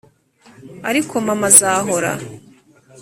[0.89, 2.11] ariko mama azahora.